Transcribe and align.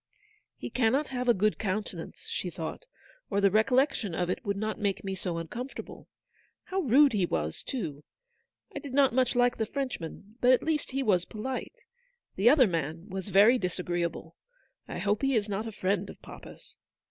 "He 0.57 0.71
cannot 0.71 1.09
have 1.09 1.29
a 1.29 1.33
good 1.35 1.59
countenance/' 1.59 2.27
she 2.27 2.49
thought, 2.49 2.85
u 3.31 3.37
or 3.37 3.39
the 3.39 3.51
recollection 3.51 4.15
of 4.15 4.31
it 4.31 4.43
would 4.43 4.57
not 4.57 4.79
make 4.79 5.03
me 5.03 5.13
so 5.13 5.37
uncomfortable. 5.37 6.07
How 6.63 6.79
rude 6.79 7.13
he 7.13 7.27
was, 7.27 7.61
too! 7.61 8.03
I 8.75 8.79
did 8.79 8.95
not 8.95 9.13
much 9.13 9.35
like 9.35 9.57
the 9.57 9.67
Frenchman, 9.67 10.37
but 10.41 10.53
at 10.53 10.63
least 10.63 10.89
he 10.89 11.03
was 11.03 11.25
polite. 11.25 11.75
The 12.35 12.49
other 12.49 12.65
man 12.65 13.09
was 13.09 13.29
very 13.29 13.59
dis 13.59 13.77
agreeable. 13.77 14.35
I 14.87 14.97
hope 14.97 15.21
he 15.21 15.35
is 15.35 15.47
not 15.47 15.67
a 15.67 15.71
friend 15.71 16.09
of 16.09 16.19
papa's." 16.23 16.77